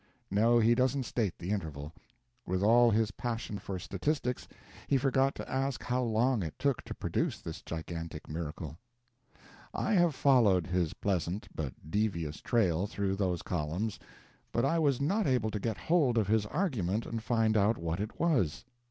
No, 0.31 0.57
he 0.57 0.73
doesn't 0.73 1.03
state 1.03 1.37
the 1.37 1.51
interval. 1.51 1.93
With 2.43 2.63
all 2.63 2.89
his 2.89 3.11
passion 3.11 3.59
for 3.59 3.77
statistics 3.77 4.47
he 4.87 4.97
forgot 4.97 5.35
to 5.35 5.47
ask 5.47 5.83
how 5.83 6.01
long 6.01 6.41
it 6.41 6.57
took 6.57 6.81
to 6.85 6.95
produce 6.95 7.39
this 7.39 7.61
gigantic 7.61 8.27
miracle. 8.27 8.79
I 9.75 9.93
have 9.93 10.15
followed 10.15 10.65
his 10.65 10.93
pleasant 10.95 11.47
but 11.53 11.91
devious 11.91 12.41
trail 12.41 12.87
through 12.87 13.15
those 13.15 13.43
columns, 13.43 13.99
but 14.51 14.65
I 14.65 14.79
was 14.79 14.99
not 14.99 15.27
able 15.27 15.51
to 15.51 15.59
get 15.59 15.77
hold 15.77 16.17
of 16.17 16.25
his 16.27 16.47
argument 16.47 17.05
and 17.05 17.21
find 17.21 17.55
out 17.55 17.77
what 17.77 17.99
it 17.99 18.19
was. 18.19 18.65